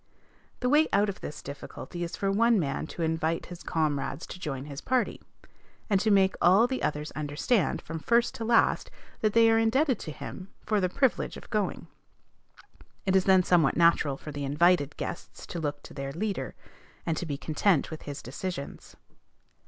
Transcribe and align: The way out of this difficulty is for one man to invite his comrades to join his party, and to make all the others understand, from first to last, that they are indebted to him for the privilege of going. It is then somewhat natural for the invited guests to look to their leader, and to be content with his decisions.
The 0.61 0.69
way 0.69 0.87
out 0.91 1.09
of 1.09 1.21
this 1.21 1.43
difficulty 1.43 2.03
is 2.03 2.15
for 2.15 2.31
one 2.31 2.59
man 2.59 2.87
to 2.87 3.03
invite 3.03 3.45
his 3.45 3.61
comrades 3.61 4.25
to 4.25 4.39
join 4.39 4.65
his 4.65 4.81
party, 4.81 5.21
and 5.91 5.99
to 5.99 6.09
make 6.09 6.33
all 6.41 6.65
the 6.65 6.81
others 6.81 7.11
understand, 7.11 7.83
from 7.83 7.99
first 7.99 8.33
to 8.33 8.43
last, 8.43 8.89
that 9.19 9.33
they 9.33 9.47
are 9.51 9.59
indebted 9.59 9.99
to 9.99 10.11
him 10.11 10.47
for 10.65 10.81
the 10.81 10.89
privilege 10.89 11.37
of 11.37 11.51
going. 11.51 11.85
It 13.05 13.15
is 13.15 13.25
then 13.25 13.43
somewhat 13.43 13.77
natural 13.77 14.17
for 14.17 14.31
the 14.31 14.43
invited 14.43 14.97
guests 14.97 15.45
to 15.45 15.59
look 15.59 15.83
to 15.83 15.93
their 15.93 16.11
leader, 16.13 16.55
and 17.05 17.15
to 17.17 17.27
be 17.27 17.37
content 17.37 17.91
with 17.91 18.01
his 18.01 18.23
decisions. 18.23 18.95